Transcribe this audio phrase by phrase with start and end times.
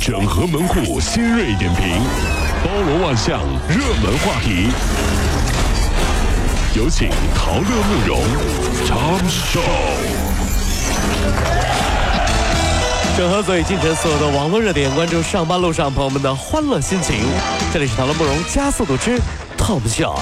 [0.00, 2.00] 整合门户新锐点评，
[2.64, 4.70] 包罗万象，热门话题。
[6.74, 8.22] 有请陶乐慕容
[8.86, 9.60] 长寿。
[13.14, 17.16] 整合最近城所有的网络热点，关注上班路上朋友们的欢乐心情。
[17.70, 19.20] 这里是陶乐慕容加速度之
[19.58, 20.18] Top Show。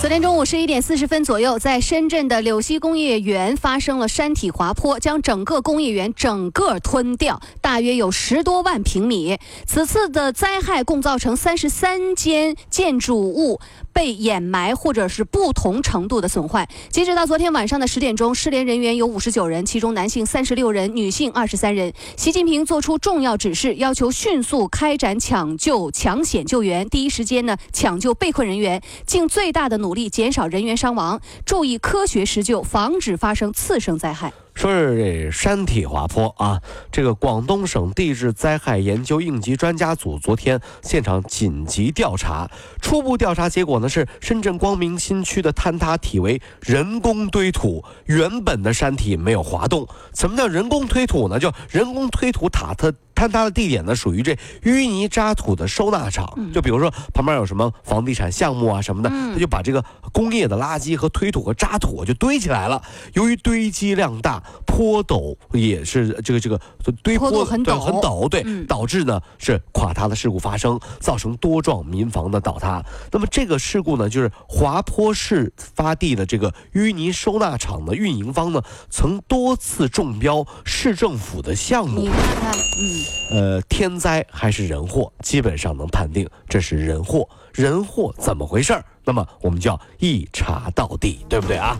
[0.00, 9.36] 昨天中午十一点四十分左右，在深圳的柳溪工业园发生了山体滑坡，将整个工业园整个吞掉，大约有十多万平米。
[9.66, 13.60] 此次的灾害共造成三十三间建筑物
[13.92, 16.68] 被掩埋或者是不同程度的损坏。
[16.90, 21.92] 截止到昨天晚上的十点钟，失联人员有五十九人，其中男性三十六人，女性二十三人。
[22.16, 34.32] 习近平作出重要指示，要求迅速开展抢救、抢险救援，第一时间呢抢救被困人员，尽最大的努力减少人员伤亡，注意科学施救，防止发生次生灾害。
[34.54, 36.60] 说是这山体滑坡啊，
[36.92, 49.88] 这个广东省地质灾害研究应急专家组昨天现场紧急调查，初步调查结果呢是深圳光明新区的坍塌体为人工堆土，原本的山体没有滑动。
[50.14, 51.38] 什么叫人工推土呢？
[51.38, 52.92] 就人工推土塔它。
[53.20, 54.32] 坍塌的地点呢，属于这
[54.62, 56.26] 淤泥渣土的收纳场。
[56.54, 62.82] 就比如说旁边有什么房地产项目啊什么的，他就把这个工业的垃圾和推土和渣土就堆起来了。
[63.12, 66.58] 由于堆积量大，坡陡也是这个这个
[67.02, 72.82] 堆坡很陡很陡，对，导致呢是垮塌的事故发生，造成多幢民房的倒塌。
[73.12, 82.00] 那么这个事故呢，就是滑坡事发地的这个淤泥收纳场的运营方呢，曾多次中标市政府的项目。
[82.00, 83.09] 你看看，嗯。
[83.30, 87.28] 呃，天灾还是人祸，基本上能判定这是人祸。
[87.52, 88.84] 人祸怎么回事儿？
[89.04, 91.76] 那么我们就要一查到底，对不对啊？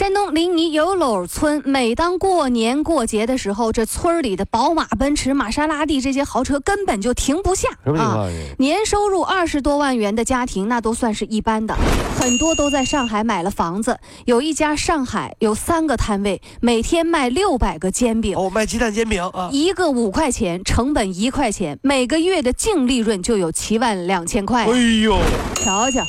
[0.00, 8.26] 山东临沂有篓村，每当过年过节的时候，这村里的宝马、奔驰、玛莎拉蒂这些豪车根本就停不下啊！
[8.56, 11.76] 年收入二十多万元的家庭，那都算是一般的，
[12.18, 13.98] 很多都在上海买了房子。
[14.24, 24.64] 有一家上海有三个摊位，每天卖六百个煎饼，哦，卖鸡蛋煎饼啊，一个五块钱，成本一块钱，每个月的净利润就有七万两千块。
[24.64, 25.18] 哎呦，
[25.56, 26.00] 瞧瞧。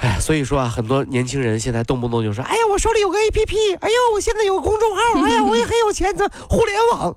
[0.00, 7.14] 哎，所以说啊，很多年轻人现在动不动就说：“哎呀，我手里有个 A P P，哎呦，我现在有个公众号，哎呀，我也很有钱这互联网。”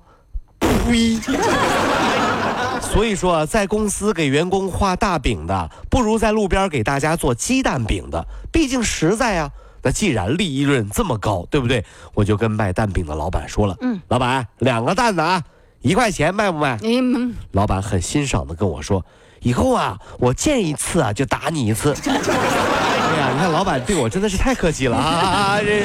[0.86, 1.18] 呸！
[2.80, 9.50] 所以说啊，在公司给员工画大饼的，不如在路边给大家做鸡蛋饼的，毕竟实在啊。
[9.82, 11.84] 那既然利润这么高，对不对？
[12.14, 15.42] 我就跟卖蛋饼的老板说了：“嗯，老板，两个蛋子啊，
[15.80, 19.04] 一块钱卖不卖？”嗯，老板很欣赏的跟我说。
[19.44, 21.94] 以后啊，我见一次啊就打你一次。
[22.04, 25.60] 哎呀，你看老板对我真的是太客气了啊！
[25.62, 25.84] 这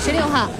[0.00, 0.50] 十六号，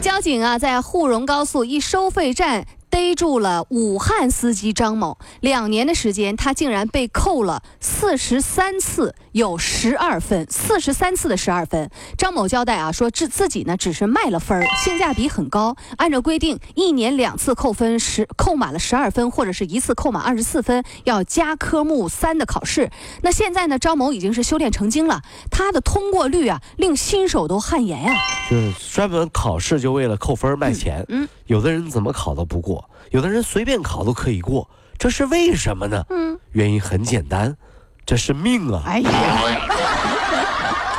[0.00, 2.64] 交警啊在沪蓉高速一收费站。
[2.94, 11.90] 逮住了武汉司机张某，两年的时间，他竟然被扣了四十三次，有十二分，四十三次的十二分。
[12.16, 15.74] 张某交代啊，说自自己呢只是卖了分儿，性价比很高。
[15.96, 22.88] 按照规定，一年两次扣分，十扣满了十二分，或者是一次扣满二十四分，要加科目三的考试。
[23.22, 28.14] 那现在呢，张某已经是修炼成精了，他的通过率啊，令新手都汗颜呀。
[28.48, 32.88] 就是专门考试就为了扣分卖钱，嗯，有的人怎么考都不过。
[33.10, 34.68] 有的人随便考都可以过，
[34.98, 36.04] 这是为什么呢？
[36.10, 37.56] 嗯，原因很简单，
[38.04, 38.82] 这是命啊！
[38.86, 39.10] 哎呀，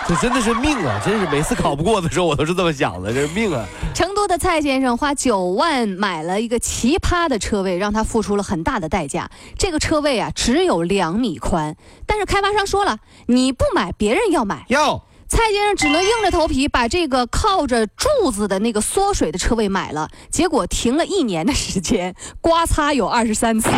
[0.07, 1.01] 这真的是命啊！
[1.03, 3.65] 真是每次考不过的时候，我都是这么想的，这是命啊！
[3.93, 9.29] 成都的蔡先生花九万买了一个奇葩的车位，让他付出了很大的代价。
[9.57, 14.65] 这个车位啊，只有两米宽，但是开发商说了，你不买，别人要买。
[14.69, 15.03] 要。
[15.27, 23.69] 蔡先生只能硬着头皮把这个靠着柱子的那个缩水的车位买了，结果停了一年的时间，刮擦有二十三次。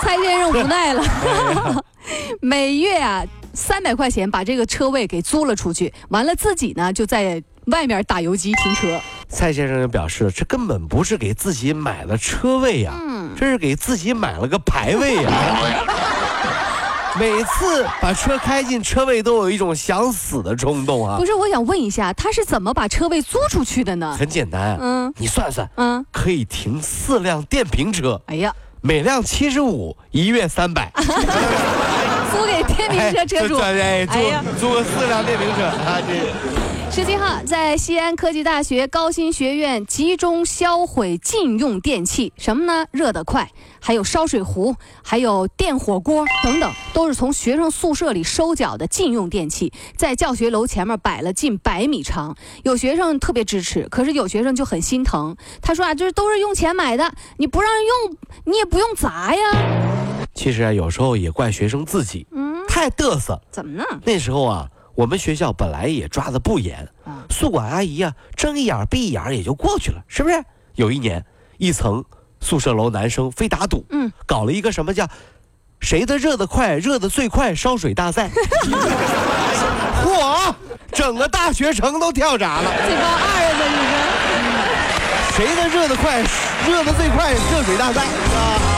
[0.00, 1.04] 蔡先生无奈了，
[2.40, 8.98] 每月啊三百块钱把这个车位给租了出去，完了自己呢就在外面打游击停车。
[9.28, 12.94] 蔡先生就表示，这根本不是给自己买了车位呀，
[13.36, 15.30] 这是给自己买了个排位呀。
[17.16, 21.16] 每次把车开进车位，都有一种想死的冲动啊！
[21.18, 24.14] 不是，我想问一下，他是怎么把车位租出去的呢？
[24.18, 28.20] 很简单，嗯，你算算，嗯，可以停四辆电瓶车。
[28.26, 33.58] 哎呀，每辆七十五，一月三百， 租给电瓶车车主。
[33.58, 36.58] 哎呀，租个四辆电瓶车啊，这。
[36.90, 42.86] 十七号，在西安科技大学高新学院集中销毁禁用电器，什么呢？
[42.90, 52.36] 热得快，还有烧水壶，还有电火锅等等，都是从学生宿舍里收缴的禁用电器，在教学楼前面摆了近百米长。
[52.64, 55.36] 有学生特别支持，可是有学生就很心疼。
[55.62, 59.40] 他说啊，这都是用钱买的，你不让人用，你也不用砸呀。
[60.34, 63.40] 其实啊，有时候也怪学生自己，嗯，太嘚瑟。
[63.50, 63.84] 怎么呢？
[64.04, 70.44] 那时候啊，我们学校本来也抓的不严，啊宿管阿姨啊睁一眼闭一眼也就过去了，是不是？
[70.74, 71.24] 有一年，
[71.56, 72.04] 一层
[72.40, 75.08] 宿舍楼男生非打赌，嗯，搞了一个什么叫
[75.80, 78.30] “谁的热得快，热得最快”烧水大赛，
[80.04, 80.54] 嚯，
[80.92, 82.72] 整个大学城都跳闸了。
[82.86, 85.46] 这帮二啊，这是。
[85.46, 86.20] 谁的热得快，
[86.66, 88.77] 热得最快，热水大赛啊！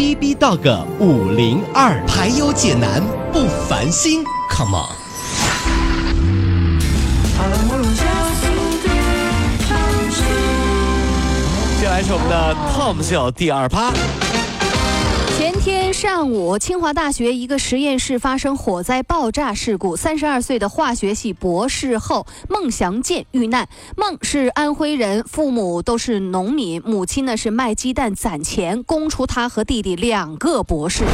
[0.00, 4.96] B B Dog 五零二，排忧解难不烦心，Come on。
[11.78, 13.92] 接下来是我们的 Tom 秀第二趴。
[15.60, 23.68] 前天上午，清华大学一个实验室发生火灾爆炸事故，三十二岁的化学系博士后孟祥建遇难。
[23.94, 31.04] 孟是安徽人，父母都是农民，母亲呢是卖鸡蛋攒钱供出他和弟弟两个博士。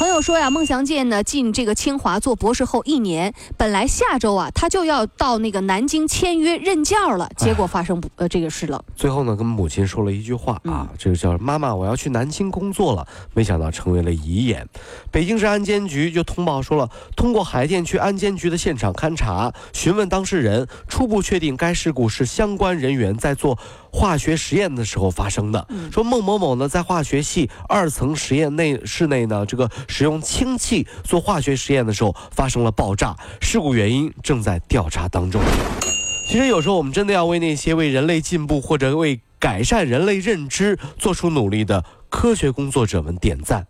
[0.00, 8.84] 朋友说呀，孟祥建呢进这个清华做博士后一年，本来下周啊他就要到那个南京签约任教了，结果发生不呃这个事了。
[8.96, 14.66] 最后呢，跟母亲说了一句话啊，这个叫“妈妈，我要去南京工作了”，没想到成为了遗言。
[15.10, 23.58] 北京市安监局就通报说了，通过海淀区安监局的现场勘查，询问当事人，初步确定该事故是相关人员在做
[23.92, 25.68] 化学实验的时候发生的。
[25.92, 35.40] 说孟某某呢，在化学系二层实验内室内呢，这个使用氢气做化学实验的时候发生了爆炸，事故原因正在调查当中。
[36.28, 43.66] 其实有时候我们真的要为那些为人类进步或者为改善人类认知做出努力的科学工作者们点赞。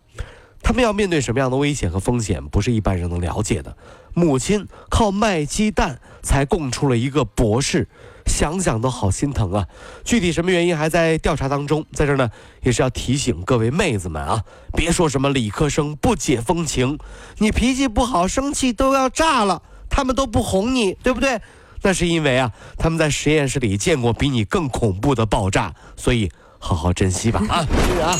[0.63, 3.75] 他们要面对什么样的危险和风险，不是一般人能了解的。
[4.13, 7.87] 母亲靠卖鸡蛋才供出了一个博士，
[8.25, 9.67] 想想都好心疼啊！
[10.05, 12.29] 具体什么原因还在调查当中，在这儿呢
[12.61, 14.43] 也是要提醒各位妹子们啊，
[14.73, 16.97] 别说什么理科生不解风情，
[17.39, 21.41] 你脾气不好，生气都要炸了，他们都不哄你，对不对？
[21.81, 27.65] 那是因为啊，他们在实验室里见过比你更恐怖的爆炸，所以好好珍惜吧啊！
[27.65, 28.15] 谢谢啊。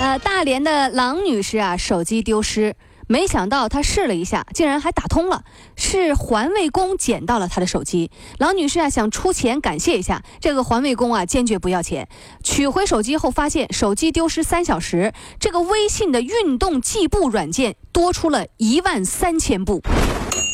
[0.00, 2.74] 呃，大连的郎女士啊，手机丢失，
[3.06, 5.44] 没想到她试了一下，竟然还打通了，
[5.76, 8.10] 是环卫工捡到了她的手机。
[8.38, 12.08] 郎女士啊，想出钱感谢一下这个环卫工啊，坚决不要钱。
[12.42, 19.82] 取回手机后，发现手机丢失三小时，这个微信的运动计步软件多出了一万三千步。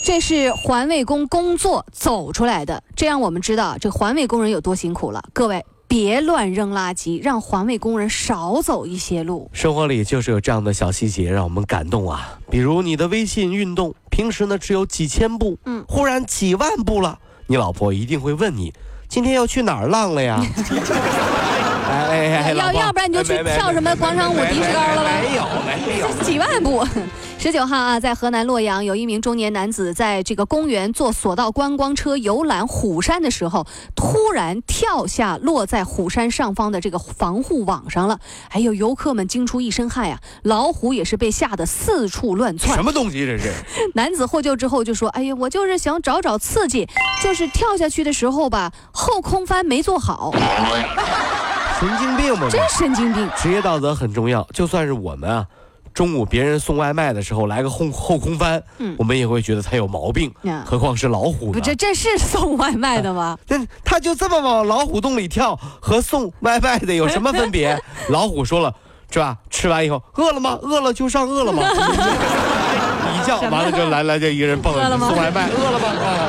[0.05, 5.23] 这是环卫工工作走出来的，这让我们知道这环卫工人有多辛苦了。
[5.33, 9.49] 各位，别乱扔垃圾，让环卫工人少走一些路。
[9.53, 18.73] 生活里就是有这样的小细节让我们感动啊，比如你的微信运动，平时呢只有几千步，嗯忽然几万步了，你老婆一定会问你，
[19.09, 20.45] 今天要去哪儿浪了呀？
[21.89, 26.09] 哎 哎哎，要要不然你就去跳什么广场舞迪士高了呗没有没有。
[26.25, 26.85] 几万步。
[27.39, 33.65] 十九号啊，在河南洛阳，有一名中年男子在这个公园坐索道观光车游览虎山的时候，
[33.95, 38.19] 突然跳下落在虎山上方的这个防护网上了。
[38.49, 42.85] 哎呦，游客们惊出一身汗呀、老虎也是被吓得四处乱窜什。
[42.85, 43.53] 么东西这是？
[43.95, 46.89] 男子获救之后就说：“哎呀，我就是想找找刺激，
[47.23, 50.33] 就是跳下去的时候吧，后空翻没做好，
[51.79, 52.49] 神经病吧？
[52.51, 55.47] 真神经病。”职业道德很重要，就算是我们啊，
[55.97, 61.61] 中午别人送外卖的时候来个后后空翻，嗯我们也会觉得他有毛病，呀何况是老虎不，呢？
[61.65, 63.39] 这这是送外卖的吗？
[63.49, 67.83] 那他就这么往老虎洞里跳，和送外卖的有什么分别？
[68.11, 68.75] 老虎说了，
[69.11, 69.39] 是吧？
[69.49, 70.59] 吃完以后饿了吗？
[70.61, 71.63] 饿了就上饿了吗？
[73.17, 75.89] 一叫，完了就来来就一个人蹦饿了送外卖，饿了吗？
[75.89, 76.29] 啊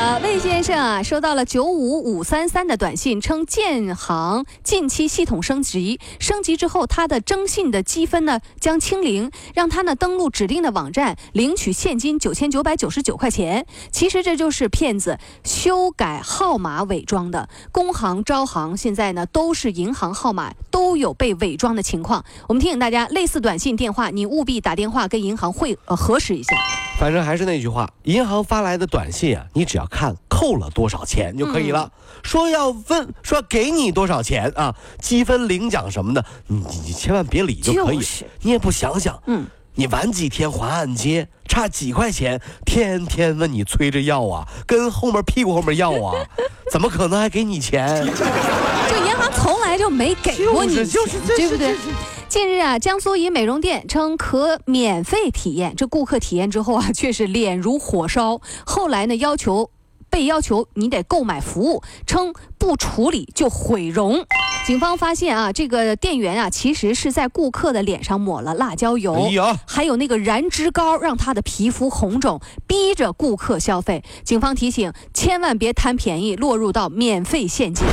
[0.00, 13.66] 呃，魏先生啊，收到了九五五三三的短信，称建行近期系统升级，升级之后他的征信的积分呢将清零，让他呢登录指定的网站领取现金九千九百九十九块钱。
[13.92, 22.24] 其实这就是骗子修改号码伪装的，工行、招行现在呢都是银行号码都有被伪装的情况。
[22.48, 26.56] 我们提醒大家，类似短信、电话，你务必打电话跟银行会呃核实一下。
[27.00, 31.90] 反正还是那句话，银行发来的短信啊，你只要看扣了多少钱就可以了。
[32.22, 37.96] 说要问说给你多少钱啊，积分领奖什么的，你你你千万别理就可以。
[37.96, 39.46] 就是你也不想想，嗯。
[39.76, 46.12] 你晚几天还按揭，差几块钱，天天问你催着要啊，跟后面屁股后面要啊，
[46.70, 48.04] 怎么可能还给你钱？
[48.04, 51.76] 就银行从来就没给过你钱，就是就是对不对？
[52.30, 58.40] 近日啊，江苏一美容店称可免费体验，这顾客体验之后啊，却是脸如火烧。
[58.64, 59.68] 后来呢，要求
[60.08, 64.24] 被要求你得购买服务，称不处理就毁容。
[64.64, 74.04] 警方发现啊，这个店员啊，其实是在顾客的脸上抹了辣椒油，哎还有那个燃脂膏，让他的皮肤红肿，逼着顾客消费。
[74.22, 77.84] 警方提醒，千万别贪便宜，落入到免费陷阱。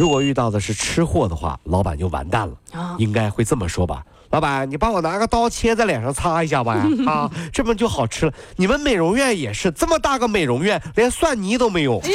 [0.00, 2.54] 如果遇到的是吃货的话，老板就完蛋了。
[2.72, 4.02] 啊应该会这么说吧？
[4.30, 6.86] 老板，你帮我拿个刀切在脸上擦一下吧！
[7.06, 8.32] 啊，这不就好吃了？
[8.56, 12.10] 你们美容院也是这么大个美容院，连蒜泥都没有，哎，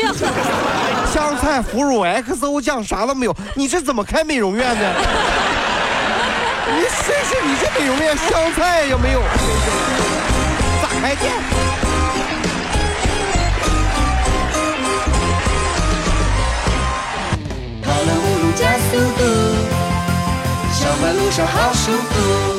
[1.13, 4.81] 香菜、腐乳、XO 酱啥都没有，你这怎么开美容院呢？
[6.75, 9.21] 你试试，你这美容院香菜有没有？
[10.81, 11.84] 咋开店？
[18.55, 19.23] 加速度，
[20.73, 22.54] 上班路上好舒服。